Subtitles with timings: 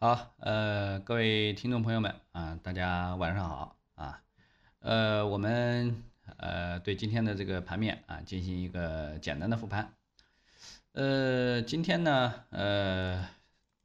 [0.00, 4.22] 好，呃，各位听众朋友们啊，大家晚上好啊，
[4.78, 6.04] 呃，我们
[6.36, 9.92] 呃对今天的这个盘面啊进行一个简单的复盘，
[10.92, 13.28] 呃，今天呢，呃，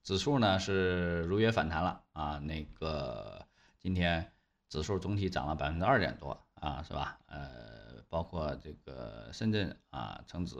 [0.03, 3.47] 指数呢是如约反弹了啊，那个
[3.79, 4.31] 今天
[4.69, 7.17] 指数总体涨了百分之二点多啊，是吧？
[7.25, 10.57] 呃，包括这个深圳啊成指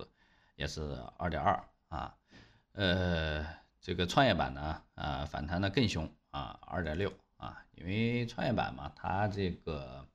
[0.56, 2.16] 也是二点二啊，
[2.72, 3.46] 呃。
[3.84, 10.08] 这个创业板呢，啊，反弹的更凶啊，二点六啊，因为创业板嘛，它这个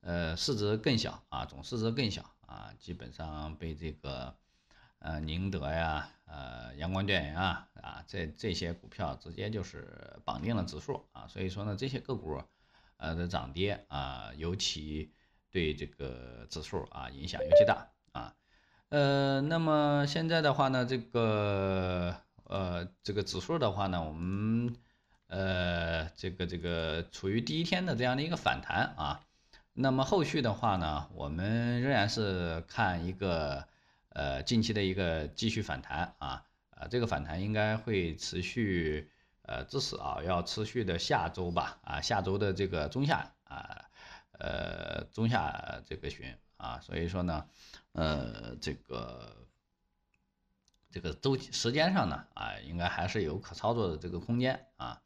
[0.00, 4.34] 呃市值更小啊，总市值更小啊，基本上被这个
[5.00, 12.42] 呃宁德呀、呃阳光电源啊啊这这些股票直接就是绑定了指数啊，所以说呢，这些个股
[12.96, 15.12] 呃的涨跌啊，尤其
[15.50, 18.34] 对这个指数啊影响尤其大啊，
[18.88, 22.23] 呃，那么现在的话呢，这个。
[22.44, 24.76] 呃，这个指数的话呢，我们
[25.28, 29.20] 呃，这个这个处于第一天的这样的一个反弹啊，
[29.72, 33.66] 那么后续的话呢，我们仍然是看一个
[34.10, 39.10] 呃近期的一个继续反弹啊，啊，这个反弹应该会持续
[39.42, 43.86] 呃，至少要持续的下周吧啊，下周的这个中下啊，
[44.38, 47.46] 呃中下这个旬啊，所以说呢，
[47.92, 49.43] 呃，这个。
[50.94, 55.00] 这个周期时间上呢，啊，应该还是有可操作的这个空间啊，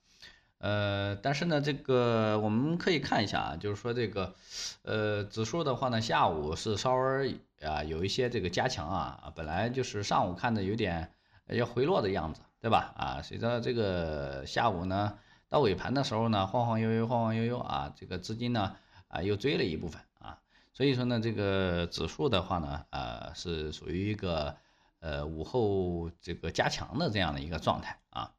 [0.59, 4.35] 呃，但是呢，这个我们可以看一下啊，就是说这个，
[4.83, 11.11] 呃，指数的话呢，下午是稍微啊有一些这个加强啊，本来就是上午看的有点
[11.47, 12.93] 要回落的样子，对吧？
[12.95, 20.39] 啊，随着这个下午呢到尾盘的时候呢，晃晃悠悠，晃晃悠悠啊，这个资金呢啊又追了一部分啊，
[20.75, 24.55] 所以说呢，这个指数的话呢，呃，是属于一个。
[25.01, 28.35] 呃，午后这个加强的这样的一个状态啊，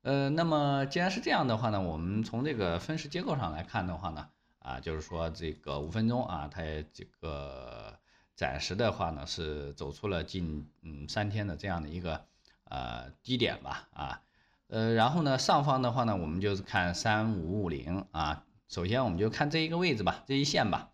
[0.00, 6.62] 呃，那么既然是这样的话呢，我们从这个分时结构上来看的话呢，啊，就是说这个五分钟啊，它
[6.94, 7.98] 这个
[8.34, 12.24] 暂时的话呢是走出了近嗯三天的这样的一个
[12.64, 14.22] 呃低点吧啊，
[14.68, 20.92] 呃，然后呢上方的话呢，我们就是看三五五零啊，首先我们就看这一个位置吧，这一线吧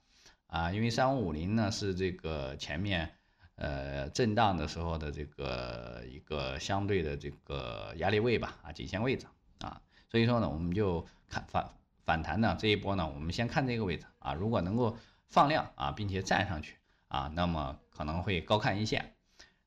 [0.49, 3.12] 啊，因为三五五零呢是这个前面。
[3.56, 9.27] 呃，震荡的时候的这个一个相对的这个压力位吧，啊，颈线位置
[9.61, 9.81] 啊，
[10.11, 11.71] 所以说呢，我们就看反
[12.05, 16.77] 反弹呢这一波呢，我们先看这个位置啊，如果能够放量啊，并且站上去
[17.09, 19.15] 啊，那么可能会高看一线。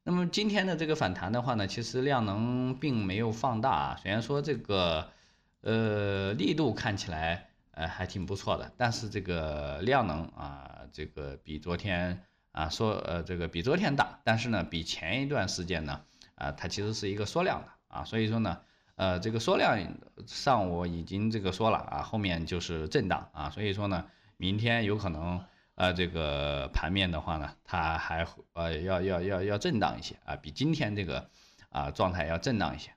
[0.03, 5.09] 那么今天的这个反弹的话呢，其实量能并没有放大啊，虽然说这个
[5.61, 12.23] 呃力度看起来呃还挺不错的，但是这个量能啊，这个比昨天。
[12.59, 16.01] 啊，说呃这个比昨天大，但是呢，比前一段时间呢，
[16.35, 18.59] 啊，它其实是一个缩量的啊，所以说呢，
[18.95, 19.79] 呃，这个缩量
[20.27, 31.29] 上我已经这个说了啊，后面就是震荡啊，所以说呢，明天有可能呃这个盘面的话呢，它还呃要要要要震荡一些啊，比今天这个
[31.69, 32.91] 啊状态要震荡一些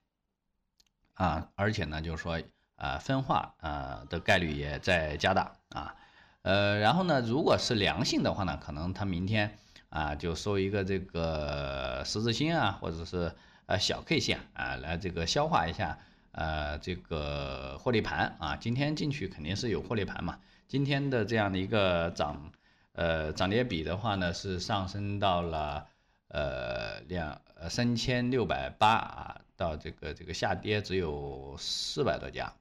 [1.14, 2.42] 啊，而且呢，就是说
[2.74, 5.94] 啊分化啊的概率也在加大啊。
[6.42, 9.58] 呃，然后呢，如果是良性的话呢，可能它明天
[9.90, 13.32] 啊就收一个这个十字星啊，或者是
[13.66, 15.98] 呃小 K 线啊，来这个消化一下
[16.32, 18.56] 呃这个获利盘啊。
[18.56, 20.40] 今天进去肯定是有获利盘嘛。
[20.66, 22.50] 今天的这样的一个涨
[22.94, 25.86] 呃涨跌比的话呢，是上升到了
[26.26, 32.52] 呃两呃三千六百八啊，到这个这个下跌只有四百多家。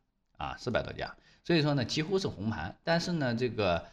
[0.41, 3.85] 啊，四百多家，所以说呢，几乎是红盘，但是呢，这个，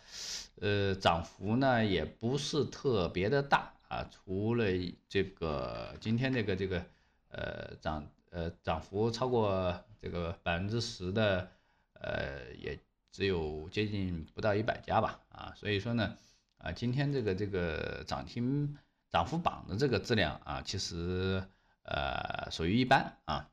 [0.63, 4.65] 呃，涨幅呢也不是特别的大啊，除了
[5.11, 6.83] 这个今天这个这个，
[7.29, 11.51] 呃，涨呃涨幅超过这个百分之十的，
[11.93, 12.79] 呃，也
[13.13, 16.17] 只有接近不到一百家吧，啊，所以说呢，
[16.57, 18.75] 啊，今天这个这个涨停
[19.11, 21.45] 涨幅榜的这个质量啊，其实
[21.83, 23.51] 呃属于一般啊。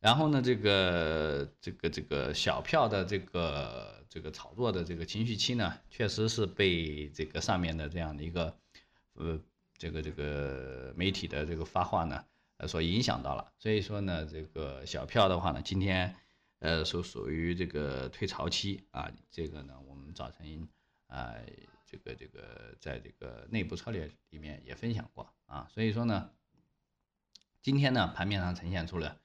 [0.00, 8.56] 然后呢，这个这个这个小票的这个这个炒作的这个情绪期呢，确实是被这个上面的这样的一个
[9.14, 9.40] 呃
[9.76, 12.24] 这个这个媒体的这个发话呢
[12.58, 13.52] 呃所影响到了。
[13.58, 16.14] 所以说呢，这个小票的话呢，今天
[16.60, 19.10] 呃属属于这个退潮期啊。
[19.32, 20.68] 这个呢，我们早晨
[21.08, 21.34] 啊
[21.86, 25.66] 这个这个在这个内部策略里面也分享过啊。
[25.74, 26.30] 所以说呢，
[27.60, 29.18] 今天呢盘面上呈现出了。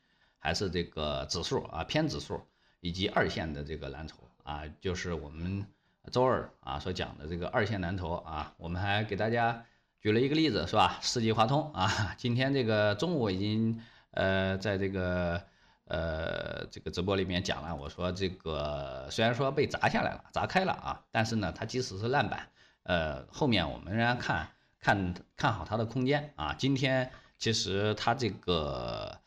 [0.44, 2.42] 还是这个指数啊偏指数，
[2.81, 5.66] 以及二线的这个蓝筹啊，就是我们
[6.12, 9.63] 周二啊所讲的这个二线蓝筹啊，我们还给大家
[10.01, 11.00] 举了一个例子是吧？
[11.01, 13.81] 世纪华通啊，今天这个中午已经
[14.12, 15.42] 呃在这个
[15.86, 22.50] 呃这个直播里面讲了，我说这个虽然说被砸下来了，砸开了啊，但是呢，它即使是烂板，
[22.84, 26.54] 呃，后面我们仍然看看看好它的空间啊。
[26.60, 29.18] 今天其实它这个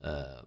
[0.00, 0.46] 呃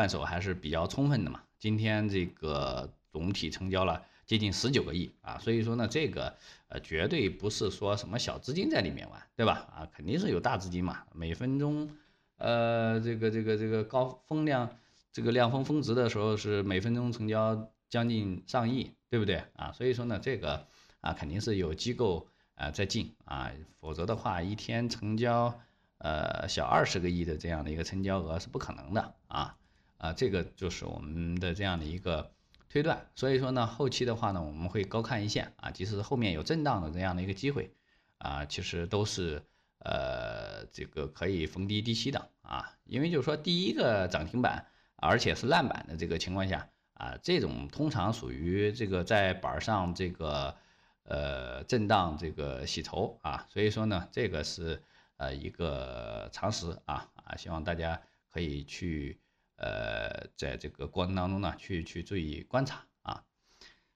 [0.00, 4.02] 换手还是比较充分的嘛，今天这个总体成交了。
[4.24, 6.34] 接近十九个亿啊，所以说呢，这个
[6.68, 9.68] 呃绝对不是说什么小资金在里面玩，对吧？
[9.76, 11.02] 啊，肯定是有大资金嘛。
[11.12, 11.90] 每分钟，
[12.38, 14.70] 呃，这个这个这个高风量，
[15.12, 19.70] 这个量峰峰值的时候是每分钟成交将近上亿，对不对啊？
[19.72, 20.66] 所以说呢，这个
[21.02, 25.60] 啊肯定是有机构啊在进啊，否则的话一天成交
[25.98, 29.56] 呃小二十个亿的这样的一个成交额是不可能的啊
[30.00, 32.32] 啊，这个就是我们的这样的一个。
[32.72, 37.74] 推断，所以说呢，后期的话呢，我们会高看一线啊，即使后面有震荡的这样的一个机会
[38.18, 39.42] 啊，其实都是
[39.80, 50.54] 呃这个可以逢低低吸的啊，因为就是说第一个涨停板，而且是烂板的这个情况下啊，这种通常属于这个在板上这个
[51.02, 54.80] 呃震荡这个洗筹啊，所以说呢，这个是
[55.16, 59.18] 呃一个常识啊啊，希望大家可以去。
[59.60, 63.22] 呃，在这个过程当中呢，去去注意观察啊。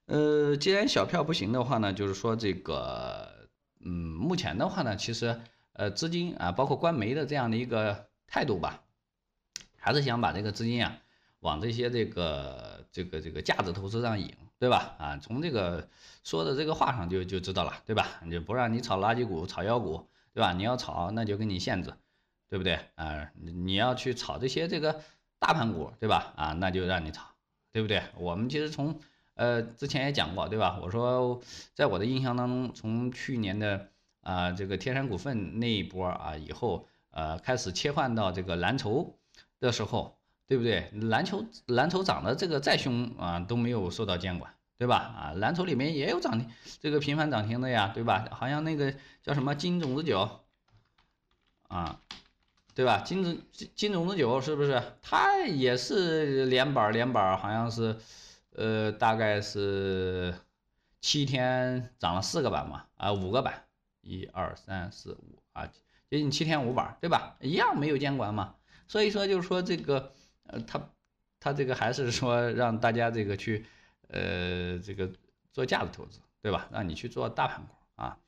[0.04, 3.48] 呃，既然小票不行的话呢，就是说这个，
[3.80, 5.40] 嗯，目前的话呢，其实
[5.72, 8.82] 呃，资金啊，包括官媒的这样的一个态度吧，
[9.78, 10.98] 还是想把这个资金啊，
[11.40, 14.94] 往这些这个这个这个价值投资上引，对吧？
[14.98, 15.88] 啊，从这个
[16.24, 18.20] 说的这个话上就就知道了，对吧？
[18.30, 20.52] 就不让你炒垃圾股、炒妖股，对吧？
[20.52, 21.94] 你要炒，那就给你限制，
[22.50, 22.78] 对不对？
[22.96, 25.00] 啊，你要去炒这些这个。
[25.44, 26.32] 大盘股对吧？
[26.36, 27.22] 啊，那就让你炒，
[27.70, 28.02] 对不对？
[28.16, 28.98] 我们其实从
[29.34, 30.78] 呃之前也讲过，对吧？
[30.82, 31.42] 我说
[31.74, 33.90] 在我的印象当中，从去年的
[34.22, 39.18] 啊这个天山股份那一波啊以后，呃开始切换到这个蓝筹
[39.60, 40.90] 的时候，对不对？
[40.92, 44.96] 蓝筹蓝筹涨得这个再凶啊都没有受到监管，对吧？
[44.96, 46.48] 啊，蓝筹里面也有涨停，
[46.80, 48.26] 这个频繁涨停的呀，对吧？
[48.30, 50.40] 好像那个叫什么金种子酒
[51.68, 52.00] 啊。
[52.74, 53.00] 对吧？
[53.04, 53.40] 金子
[53.76, 54.82] 金种子酒是不是？
[55.00, 57.96] 它也是连板连板，好像是，
[58.50, 60.34] 呃，大概是
[61.00, 63.64] 七天涨了四个板嘛，啊，五个板，
[64.00, 65.70] 一二三四五啊，
[66.10, 67.36] 接近七天五板，对吧？
[67.40, 68.56] 一样没有监管嘛。
[68.88, 70.12] 所以说就是说这个，
[70.48, 70.90] 呃，他
[71.38, 73.64] 他这个还是说让大家这个去，
[74.08, 75.08] 呃，这个
[75.52, 76.68] 做价值投资，对吧？
[76.72, 78.18] 让你去做大盘股啊，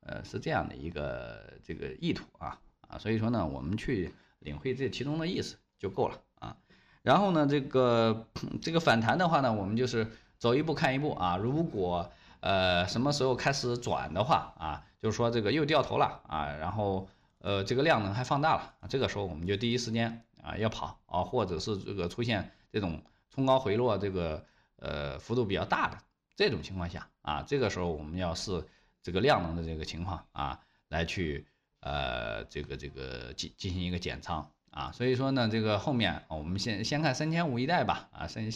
[0.00, 2.60] 呃，是这样的一个这个意图啊。
[2.88, 6.56] 啊，所以说呢，我们去领会这其中的意思就够了啊。
[7.02, 8.26] 然后呢，这个
[8.62, 11.36] 这个反弹的话呢，我们就是走一步看一步啊。
[11.36, 12.10] 如果
[12.40, 17.08] 呃什么时候开始转的话啊，就是说这个又掉头了啊，然后
[17.38, 24.44] 呃这个量能还放大了，这个时候我们就第一时间啊要跑啊，或者是这个出现这种冲高回落这个
[24.76, 25.98] 呃幅度比较大的
[26.36, 28.64] 这种情况下啊，这个时候我们要是
[29.02, 31.46] 这个量能的这个情况啊来去。
[31.84, 38.50] 呃，这个这个进进行一个减仓啊，所以说呢，这个后面我们先先看三千五一带吧，啊三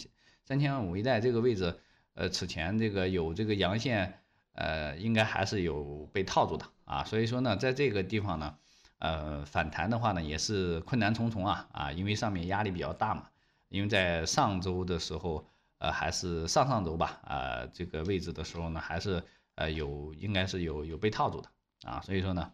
[0.46, 1.78] 三千五一带这个位置，
[2.14, 4.22] 呃此前这个有这个阳线，
[4.54, 8.56] 呃应该还是有被套住的啊，所以说呢，在这个地方呢，
[8.98, 13.28] 呃反弹的话呢也是困难重重啊啊，因为上面压力比较大嘛，
[13.68, 15.46] 因为在上周的时候，
[15.76, 19.22] 呃还是上上周吧，啊这个位置的时候呢，还是
[19.56, 21.50] 呃有应该是有有被套住的
[21.82, 22.50] 啊，所以说呢。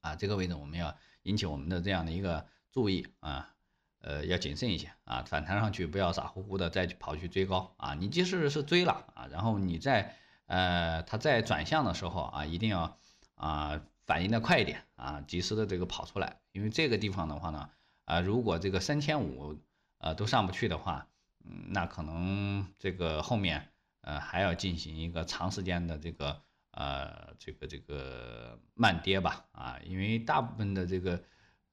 [0.00, 3.54] 啊，这个位置我们要引起我们的这样的一个注意啊，
[4.00, 10.16] 呃，要谨慎一些啊，反弹上去不要傻乎乎的再去跑去追高啊，你即使是追了啊，然后你在
[10.46, 12.98] 呃它在转向的时候啊，一定要
[13.34, 17.70] 啊反应的快一点啊，及时的这个跑出来，因为这个地方的话呢，
[18.06, 19.58] 啊如果这个三千五
[19.98, 21.06] 呃都上不去的话，
[21.44, 23.68] 嗯，那可能这个后面
[24.00, 26.40] 呃还要进行一个长时间的这个。
[26.72, 31.20] 呃，这个这个慢跌吧，啊，因为大部分的这个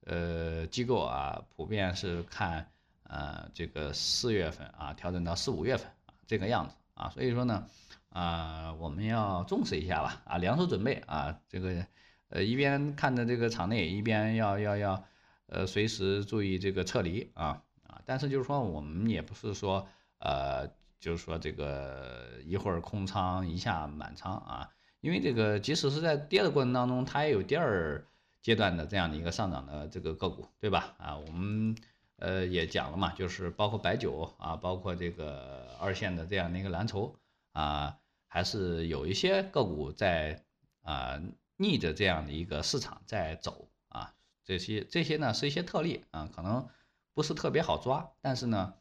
[0.04, 2.68] 呃机构啊，普遍是看
[3.04, 7.64] 呃这个四月份啊调整到四五月份啊这个样子啊，所以说呢，
[8.08, 11.86] 啊我们要重视一下吧，啊两手准备啊，这个
[12.30, 15.04] 呃一边看着这个场内，一边要要要
[15.46, 19.86] 呃随时注意这个撤离啊啊，但是就是说我们也不是说
[20.18, 20.66] 呃
[20.98, 24.68] 就是说这个一会儿空仓一下满仓啊。
[25.00, 28.04] 因为这个，即使是在跌的过程当中，它也有第二
[28.42, 30.94] 阶段的这样的一个上涨的这个个股，对吧？
[30.98, 31.76] 啊，我们
[32.16, 37.14] 呃也讲了嘛，就是包括白酒啊，包括这个二线的这样的一个蓝筹
[37.52, 40.44] 啊，还是有一些个股在
[40.82, 41.20] 啊
[41.56, 44.14] 逆着这样的一个市场在走啊。
[44.44, 46.68] 这些这些呢是一些特例啊，可能
[47.14, 48.74] 不是特别好抓，但是呢，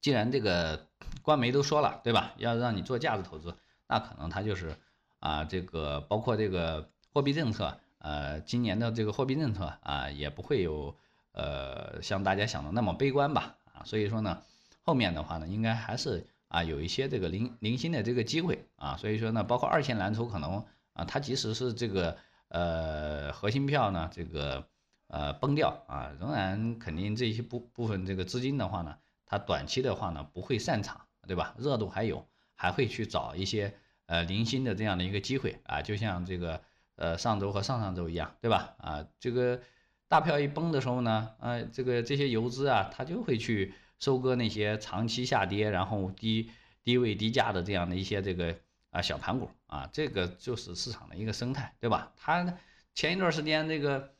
[0.00, 0.88] 既然这个
[1.22, 2.34] 官媒都说了，对吧？
[2.38, 4.76] 要让你做价值投资，那可能它就是
[5.20, 10.96] 啊，这个包括这个货币政策，呃，今年的这个货币政策啊，也不会有
[11.32, 13.56] 呃像大家想的那么悲观吧？
[13.72, 14.42] 啊，所以说呢，
[14.82, 22.16] 后面的话呢，应该还是啊有一些这个零零星的这个机会啊，所以说呢，包括二线蓝筹可能啊，它即使是这个
[22.48, 24.66] 呃核心票呢，这个。
[25.10, 28.94] 呃，崩掉啊，仍然肯定这些部部分这个资金的话呢，
[29.24, 31.54] 它短期的话呢不会散场，对吧？
[31.56, 33.74] 热度还有，还会去找一些
[34.08, 36.60] 呃零星的这样的一个机会啊，就像这个
[36.96, 38.74] 呃上周和上上周一样，对吧？
[38.78, 39.60] 啊，这个
[40.08, 46.50] 大票一崩的时候呢，呃，这个这些游资啊，它就会去收割那些长期下跌，然后低
[46.82, 48.56] 低位低价的这样的一些这个
[48.90, 52.12] 啊小盘股啊，这个就是市场的一个生态，对吧？
[52.16, 52.58] 它
[52.92, 54.10] 前一段时间这个。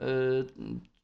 [0.00, 0.46] 呃，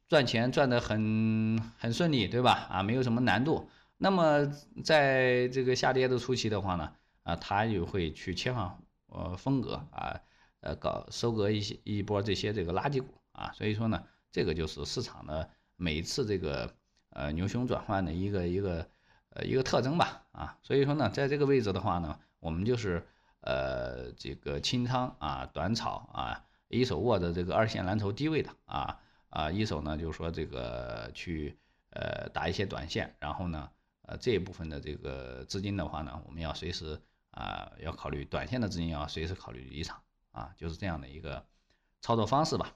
[0.07, 2.65] 赚钱赚得很很顺利，对吧？
[2.71, 3.69] 啊，没有什么难度。
[3.97, 4.49] 那么
[4.85, 6.93] 在这个下跌的初期的话呢，
[7.25, 8.77] 啊，他就会去切换
[9.07, 10.21] 呃风格啊，
[10.61, 13.51] 呃，搞收割一些一波这些这个垃圾股啊。
[13.53, 14.01] 所以说呢，
[14.31, 16.73] 这个就是市场的每一次这个
[17.09, 18.87] 呃牛熊转换的一个一个
[19.31, 20.25] 呃一个特征吧。
[20.31, 23.05] 啊，所以说呢，在这个位置的话呢，我们就是
[23.41, 26.45] 呃这个清仓啊，短炒啊。
[26.67, 31.59] 一手握着这个二线蓝筹低位的啊啊，一手呢就是说这个去
[31.91, 33.69] 呃打一些短线，然后呢
[34.01, 36.99] 呃这一部分的这个资金的话呢，我们要随时
[37.35, 40.01] 啊要考虑短线的资金要随时考虑离场
[40.31, 41.45] 啊，就是这样的一个
[42.01, 42.73] 操作方式吧。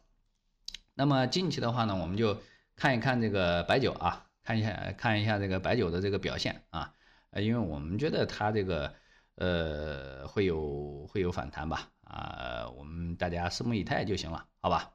[0.94, 2.40] 那么近期的话呢，我们就
[2.76, 6.94] 看一看这个白酒啊，看一下看一下这个白酒的这个表现啊，
[7.32, 8.94] 呃，因为我们觉得它这个
[9.36, 11.90] 呃会有会有反弹吧。
[12.04, 14.94] 啊，我们大家拭目以待就行了，好吧？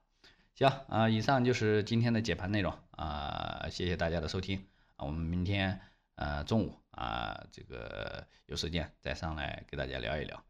[0.56, 4.66] 行啊，以上就是今天的解盘内容啊，谢谢大家的收听
[4.97, 5.80] 啊，我们明天
[6.16, 10.44] 呃中午啊这个有时间再上来给大家聊一聊。